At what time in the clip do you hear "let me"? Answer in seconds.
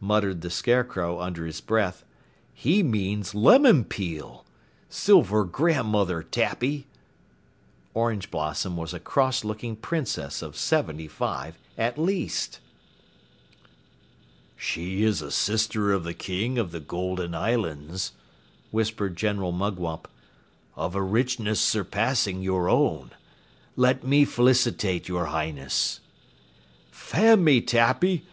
23.76-24.24